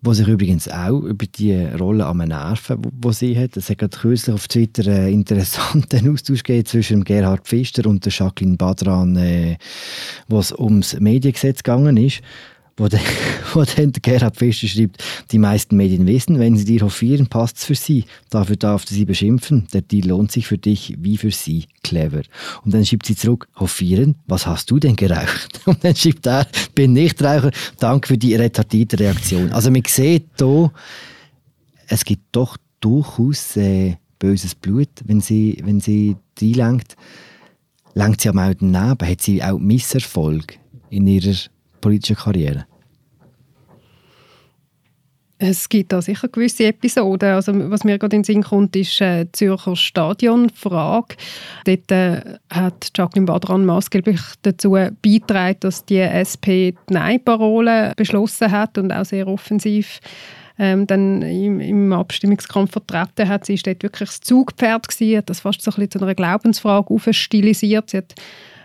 [0.00, 3.56] die sich übrigens auch über die Rolle am Nerven, die sie hat.
[3.58, 8.56] Es hat gerade kürzlich auf Twitter einen interessanten Austausch gegeben zwischen Gerhard Pfister und Jacqueline
[8.56, 9.58] Badran, äh,
[10.26, 12.22] wo es ums Mediengesetz gegangen ist
[12.76, 12.98] wo, de,
[13.52, 17.64] wo dann Gerhard Fischer schreibt, die meisten Medien wissen, wenn sie dir hofieren, passt es
[17.64, 18.04] für sie.
[18.30, 19.66] Dafür darf sie beschimpfen.
[19.72, 21.66] Der Deal lohnt sich für dich wie für sie.
[21.82, 22.22] Clever.
[22.64, 25.60] Und dann schreibt sie zurück, hofieren, was hast du denn geraucht?
[25.66, 29.52] Und dann schreibt er, bin Nichtraucher, danke für die retardierte Reaktion.
[29.52, 30.72] Also man sieht hier,
[31.88, 36.96] es gibt doch durchaus äh, böses Blut, wenn sie, wenn sie reinlenkt.
[37.94, 40.58] Lenkt sie aber auch daneben, hat sie auch Misserfolg
[40.88, 41.36] in ihrer
[41.82, 42.64] politischen Karriere?
[45.44, 47.30] Es gibt da sicher gewisse Episoden.
[47.30, 51.16] Also, was mir gerade in den Sinn kommt, ist äh, die Zürcher Stadionfrage.
[51.64, 58.78] Dort äh, hat Jacqueline Badran maßgeblich dazu beigetragen, dass die SP die Nein-Parole beschlossen hat
[58.78, 59.98] und auch sehr offensiv
[60.60, 63.44] ähm, dann im, im, Abstimmungskampf vertreten hat.
[63.44, 66.14] Sie ist dort wirklich das Zugpferd gewesen, hat das fast so ein bisschen zu einer
[66.14, 67.90] Glaubensfrage aufstilisiert.
[67.90, 68.14] Sie hat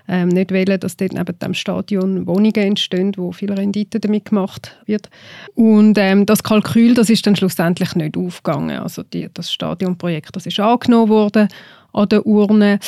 [0.07, 4.77] ähm, nicht wollen, dass dort neben dem Stadion Wohnungen entstehen, wo viel Rendite damit gemacht
[4.85, 5.09] wird.
[5.55, 8.79] Und ähm, das Kalkül, das ist dann schlussendlich nicht aufgegangen.
[8.79, 11.47] Also die, das Stadionprojekt, das ist angenommen worden
[11.93, 12.79] an der Urne.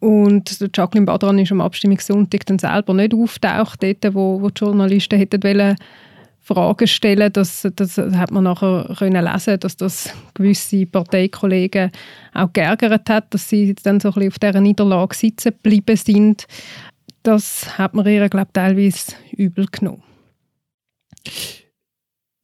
[0.00, 5.16] Und Jacqueline Badran ist am Abstimmungssonntag dann selber nicht auftaucht, dort, wo, wo die Journalisten
[5.16, 5.76] hätten wollen,
[6.42, 7.32] Fragen stellen.
[7.32, 11.90] Das, das hat man nachher können lesen, dass das gewisse Parteikollegen
[12.34, 16.46] auch geärgert hat, dass sie dann so ein bisschen auf dieser Niederlage sitzen geblieben sind.
[17.22, 20.02] Das hat man ihr, glaube ich, teilweise übel genommen.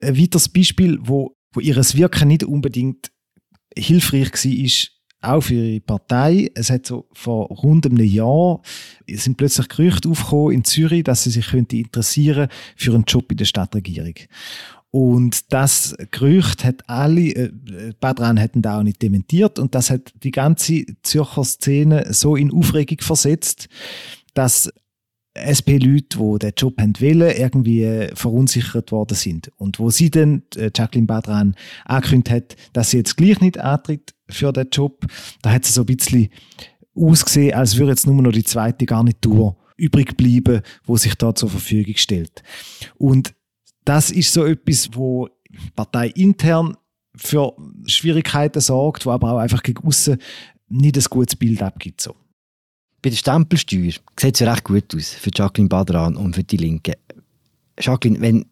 [0.01, 3.11] Ein weiteres Beispiel, wo, wo ihr Wirken nicht unbedingt
[3.77, 6.51] hilfreich war, auch für ihre Partei.
[6.55, 8.61] Es hat so vor rund einem Jahr
[9.09, 13.39] sind plötzlich Gerüchte aufgekommen in Zürich, dass sie sich könnte interessieren für einen Job in
[13.39, 14.15] der Stadtregierung.
[14.91, 17.53] Und das Gerücht hat alle, äh,
[18.01, 22.53] Badran hätten da auch nicht dementiert und das hat die ganze Zürcher Szene so in
[22.53, 23.69] Aufregung versetzt,
[24.33, 24.73] dass
[25.39, 29.51] SP-Leute, die den Job haben wollen, irgendwie verunsichert worden sind.
[29.57, 34.15] Und wo sie dann, äh, Jacqueline Badran, angekündigt hat, dass sie jetzt gleich nicht antritt
[34.29, 35.07] für den Job,
[35.43, 36.29] da hat sie so ein bisschen
[36.95, 41.49] ausgesehen, als würde jetzt nur noch die zweite Garnitur übrig bleiben, wo sich da zur
[41.49, 42.43] Verfügung stellt.
[42.97, 43.35] Und
[43.85, 45.29] das ist so etwas, wo
[45.75, 46.77] Partei intern
[47.15, 47.55] für
[47.87, 50.19] Schwierigkeiten sorgt, wo aber auch einfach gegen außen
[50.69, 52.01] nicht ein gutes Bild abgibt.
[52.01, 52.15] So.
[53.03, 56.57] Bei der Stempelsteuer sieht es ja recht gut aus für Jacqueline Badran und für die
[56.57, 56.95] Linke.
[57.79, 58.47] Jacqueline, wenn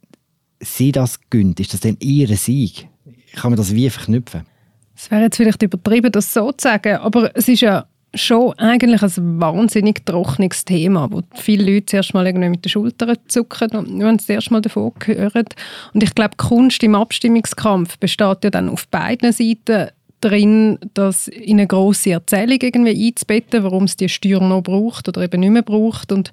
[0.61, 2.89] sie das gönnt, ist das dann ihr Sieg?
[3.35, 4.47] Kann man das wie verknüpfen?
[4.95, 9.03] Es wäre jetzt vielleicht übertrieben, das so zu sagen, aber es ist ja schon eigentlich
[9.03, 14.19] ein wahnsinnig trockenes Thema, wo viele Leute zuerst mal irgendwie mit den Schultern zucken, wenn
[14.19, 15.47] sie das erste Mal davon hören.
[15.93, 19.89] Und ich glaube, Kunst im Abstimmungskampf besteht ja dann auf beiden Seiten
[20.21, 25.23] drin, das in eine grosse Erzählung irgendwie einzubetten, warum es die Steuer noch braucht oder
[25.23, 26.33] eben nicht mehr braucht und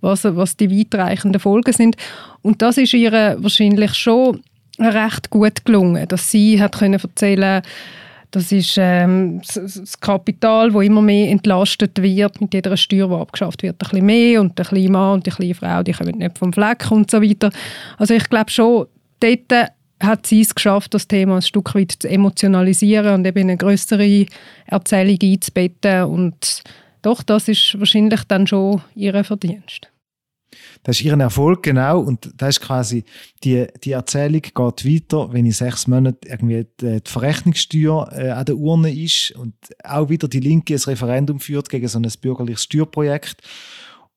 [0.00, 1.96] was, was die weitreichenden Folgen sind.
[2.42, 4.40] Und das ist ihr wahrscheinlich schon
[4.78, 7.62] recht gut gelungen, dass sie hat können erzählen
[8.32, 13.62] das ist ähm, das Kapital, das immer mehr entlastet wird mit jeder Steuer, die abgeschafft
[13.62, 16.38] wird, ein bisschen mehr und der kleine Mann und die kleine Frau, die kommen nicht
[16.38, 17.50] vom Fleck und so weiter.
[17.98, 18.86] Also ich glaube schon,
[19.18, 23.50] dort hat sie es geschafft, das Thema ein Stück weit zu emotionalisieren und eben in
[23.50, 24.26] eine größere
[24.66, 26.04] Erzählung einzubetten.
[26.04, 26.62] Und
[27.02, 29.90] doch, das ist wahrscheinlich dann schon ihr Verdienst.
[30.82, 32.00] Das ist ihren Erfolg, genau.
[32.00, 33.04] Und das ist quasi,
[33.44, 38.44] die, die Erzählung geht weiter, wenn in sechs Monaten irgendwie die, die Verrechnungssteuer äh, an
[38.46, 42.64] der Urne ist und auch wieder die Linke ein Referendum führt gegen so ein bürgerliches
[42.64, 43.42] Steuerprojekt.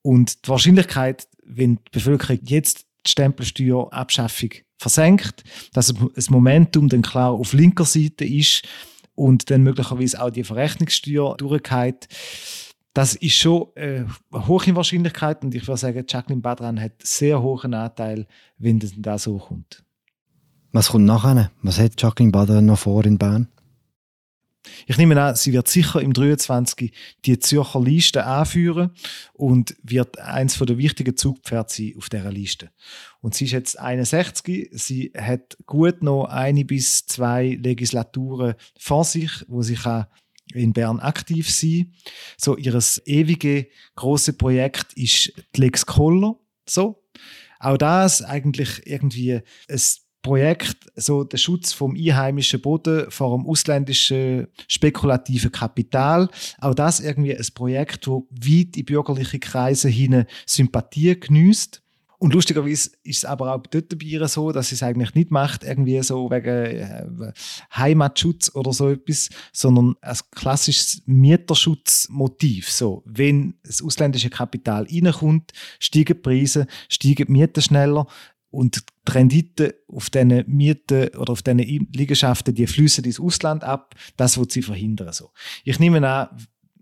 [0.02, 7.32] Und die Wahrscheinlichkeit, wenn die Bevölkerung jetzt die Stempelsteuerabschaffung versenkt, dass das Momentum dann klar
[7.32, 8.62] auf linker Seite ist
[9.14, 12.08] und dann möglicherweise auch die Verrechnungssteuer durchgeht.
[12.92, 17.42] Das ist schon äh, eine hohe Wahrscheinlichkeit und ich würde sagen, Jacqueline Badran hat sehr
[17.42, 18.26] hohen Anteil,
[18.58, 19.84] wenn das da so kommt.
[20.72, 21.50] Was kommt nachher?
[21.62, 23.48] Was hat Jacqueline Badran noch vor in Bern?
[24.86, 26.92] Ich nehme an, sie wird sicher im 23
[27.24, 28.90] die Zürcher Liste anführen
[29.32, 32.70] und wird eins der wichtigen Zugpferde sein auf dieser Liste.
[33.20, 39.30] Und sie ist jetzt 61, sie hat gut noch eine bis zwei Legislaturen vor sich,
[39.48, 40.06] wo sie kann
[40.52, 41.94] in Bern aktiv sein.
[42.36, 46.36] So ihres ewige große Projekt ist die Lex Koller.
[46.68, 47.04] So
[47.64, 49.80] auch das eigentlich irgendwie ein
[50.24, 56.28] Projekt, so der Schutz vom einheimischen Boden vor dem ausländischen spekulativen Kapital.
[56.58, 61.82] Auch das irgendwie ein Projekt, wo weit in bürgerliche Kreise hinein Sympathie genießt.
[62.18, 65.30] Und lustigerweise ist es aber auch dort bei ihr so, dass sie es eigentlich nicht
[65.30, 67.32] macht, irgendwie so wegen äh,
[67.76, 72.70] Heimatschutz oder so etwas, sondern als klassisches Mieterschutzmotiv.
[72.70, 78.06] So, wenn das ausländische Kapital reinkommt, steigen die Preise, steigen die Mieten schneller
[78.54, 81.58] und die Rendite auf diesen Mieten oder auf diesen
[81.92, 83.94] Liegenschaften, die fließen ins Ausland ab.
[84.16, 85.12] Das wird sie verhindern.
[85.12, 85.30] So.
[85.64, 86.28] Ich nehme an,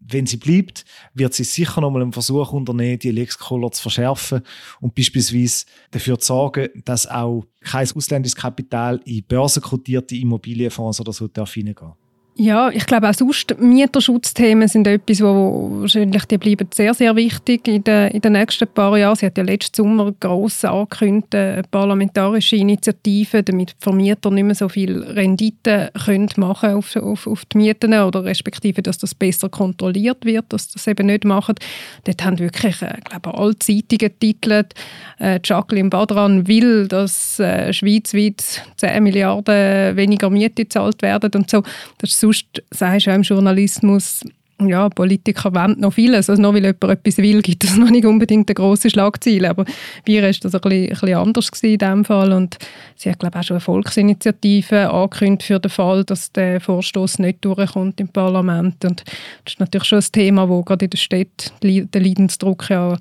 [0.04, 4.42] wenn sie bleibt, wird sie sicher noch mal einen Versuch unternehmen, die Lex-Collar zu verschärfen
[4.80, 11.28] und beispielsweise dafür zu sorgen, dass auch kein ausländisches Kapital in börsenkotierte Immobilienfonds oder so
[11.28, 11.92] darf hineingehen.
[12.34, 17.68] Ja, ich glaube auch sonst Mieterschutzthemen sind etwas, wo wahrscheinlich die bleiben sehr, sehr wichtig
[17.68, 19.16] in den, in den nächsten paar Jahren.
[19.16, 24.70] Sie hat ja letzten Sommer gross angekündigt, eine parlamentarische Initiative, damit Vermieter nicht mehr so
[24.70, 30.24] viel Rendite können machen auf, auf, auf die Mieten oder respektive, dass das besser kontrolliert
[30.24, 31.56] wird, dass das eben nicht machen.
[32.04, 34.72] Dort haben wirklich, äh, glaube alle Zeitungen getitelt,
[35.20, 41.62] äh, Jacqueline Badran will, dass äh, schweizweit 10 Milliarden weniger Miete gezahlt werden und so.
[41.98, 44.22] Das sonst sagst du im Journalismus,
[44.60, 46.30] ja, Politiker wollen noch vieles.
[46.30, 49.50] Also nur weil jemand etwas will, gibt es noch nicht unbedingt eine grosse Schlagzeile.
[49.50, 49.64] Aber
[50.06, 52.32] ihr war das ein bisschen, ein bisschen anders in diesem Fall.
[52.32, 52.58] Und
[52.94, 57.18] sie hat, glaube ich, auch schon eine Volksinitiative angekündigt für den Fall, dass der Vorstoß
[57.18, 58.84] nicht durchkommt im Parlament.
[58.84, 59.02] Und
[59.44, 62.96] das ist natürlich schon ein Thema, wo gerade in der Stadt der Leidensdruck ja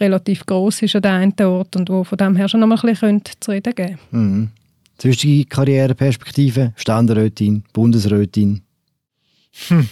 [0.00, 2.90] relativ groß ist an dem einen Ort und wo von dem her schon noch ein
[2.90, 4.50] bisschen zu reden geben mhm.
[4.98, 8.62] Zwischige Karriereperspektive, Ständerätin, Bundesrätin.
[9.68, 9.88] Hm.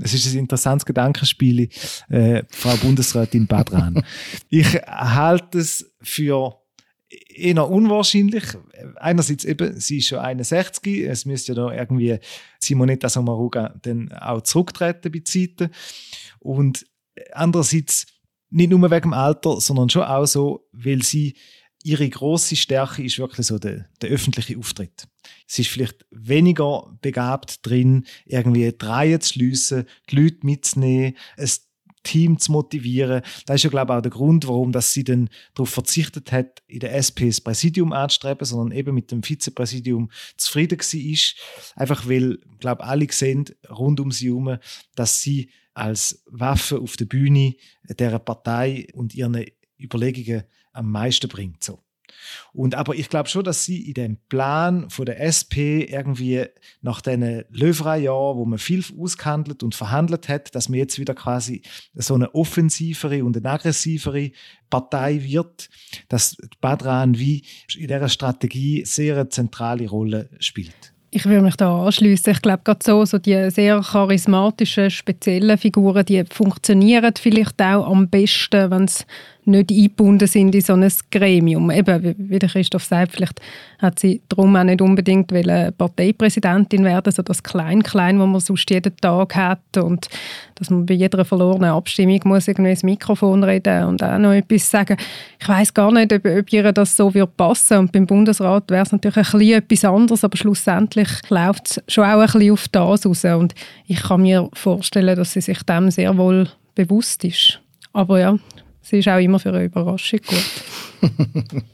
[0.00, 1.68] Es ist ein interessantes Gedankenspiel,
[2.08, 4.02] äh, Frau Bundesrätin Badran.
[4.48, 6.56] ich halte es für
[7.08, 8.44] eher unwahrscheinlich.
[8.96, 12.18] Einerseits eben, sie ist schon 61, es müsste ja noch irgendwie
[12.58, 15.70] Simonetta Sommaruga dann auch zurücktreten bei Zeiten.
[16.40, 16.86] Und
[17.32, 18.06] andererseits
[18.50, 21.34] nicht nur wegen dem Alter, sondern schon auch so, weil sie
[21.84, 25.06] ihre große Stärke ist wirklich so der, der öffentliche Auftritt.
[25.46, 31.50] Sie ist vielleicht weniger begabt drin, irgendwie Dreie zu schliessen, die Leute mitzunehmen, ein
[32.02, 33.22] Team zu motivieren.
[33.46, 36.62] Das ist ja, glaube ich, auch der Grund, warum dass sie dann darauf verzichtet hat,
[36.66, 41.82] in der SP das Präsidium anzustreben, sondern eben mit dem Vizepräsidium zufrieden war.
[41.82, 44.56] Einfach weil, glaube ich, alle sehen rund um sie herum,
[44.94, 47.54] dass sie als Waffe auf der Bühne
[47.88, 49.44] der Partei und ihren
[49.78, 50.44] Überlegungen
[50.74, 51.64] am meisten bringt.
[51.64, 51.80] So.
[52.52, 56.46] Und aber ich glaube schon, dass sie in dem Plan von der SP irgendwie
[56.82, 61.62] nach diesen Löwrei-Jahren, wo man viel ausgehandelt und verhandelt hat, dass man jetzt wieder quasi
[61.94, 64.30] so eine offensivere und eine aggressivere
[64.70, 65.68] Partei wird,
[66.08, 67.44] dass Badran wie
[67.76, 70.94] in dieser Strategie sehr eine zentrale Rolle spielt.
[71.10, 72.32] Ich würde mich da anschließen.
[72.32, 78.08] Ich glaube, gerade so, so die sehr charismatischen, speziellen Figuren, die funktionieren vielleicht auch am
[78.08, 79.06] besten, wenn es
[79.46, 81.70] nicht eingebunden sind in so ein Gremium.
[81.70, 83.40] Eben, wie der Christoph sagt, vielleicht
[83.78, 85.28] hat sie darum auch nicht unbedingt
[85.76, 90.08] Parteipräsidentin werden, so das Klein-Klein, was man sonst jeden Tag hat und
[90.54, 94.70] dass man bei jeder verlorenen Abstimmung muss irgendwie ins Mikrofon reden und auch noch etwas
[94.70, 94.96] sagen.
[95.40, 98.84] Ich weiß gar nicht, ob, ob ihr das so wird passen und beim Bundesrat wäre
[98.84, 103.06] es natürlich ein etwas anderes, aber schlussendlich läuft es schon auch ein bisschen auf das
[103.06, 103.54] raus und
[103.86, 107.60] ich kann mir vorstellen, dass sie sich dem sehr wohl bewusst ist.
[107.92, 108.36] Aber ja,
[108.84, 110.44] sie ist auch immer für eine Überraschung gut.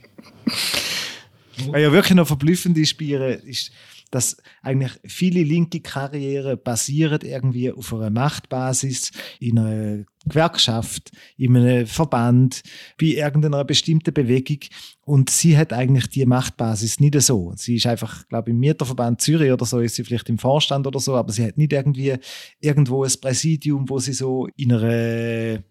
[1.66, 3.70] Was ja wirklich noch verblüffend ist bei ihr, ist,
[4.10, 11.86] dass eigentlich viele linke Karrieren basieren irgendwie auf einer Machtbasis in einer Gewerkschaft, in einem
[11.86, 12.62] Verband,
[13.00, 14.58] bei irgendeiner bestimmten Bewegung.
[15.04, 17.52] Und sie hat eigentlich die Machtbasis nicht so.
[17.56, 20.86] Sie ist einfach, glaube ich, im Mieterverband Zürich oder so, ist sie vielleicht im Vorstand
[20.86, 22.16] oder so, aber sie hat nicht irgendwie
[22.60, 25.62] irgendwo ein Präsidium, wo sie so in einer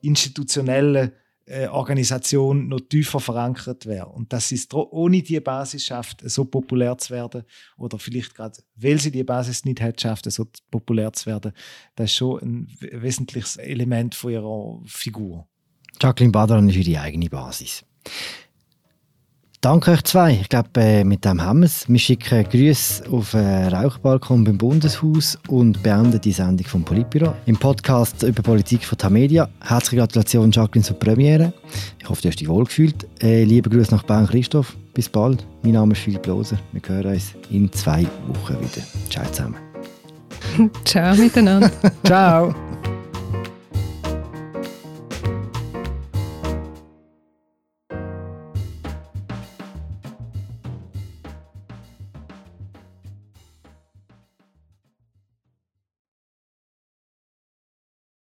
[0.00, 1.12] institutionelle
[1.50, 4.06] äh, Organisation noch tiefer verankert wäre.
[4.06, 7.42] Und dass sie es ohne diese Basis schafft, so populär zu werden,
[7.76, 11.52] oder vielleicht gerade, weil sie die Basis nicht hat, schafft, so populär zu werden,
[11.96, 15.48] das ist schon ein wesentliches Element von ihrer Figur.
[16.00, 17.84] Jacqueline Badran ist ihre eigene Basis.
[19.62, 20.38] Danke euch zwei.
[20.40, 21.86] Ich glaube, äh, mit dem haben wir es.
[21.86, 27.34] Wir schicken Grüße auf den Rauchbalkon beim Bundeshaus und beenden die Sendung vom Politbüro.
[27.44, 29.50] Im Podcast über Politik von Tamedia.
[29.60, 31.52] Herzliche Gratulation, Jacqueline, zur Premiere.
[31.98, 33.06] Ich hoffe, du hast dich wohlgefühlt.
[33.22, 34.74] Äh, liebe Grüße nach Bern, Christoph.
[34.94, 35.46] Bis bald.
[35.62, 36.58] Mein Name ist Philipp Loser.
[36.72, 38.86] Wir hören uns in zwei Wochen wieder.
[39.10, 39.56] Ciao zusammen.
[40.86, 41.70] Ciao miteinander.
[42.04, 42.54] Ciao.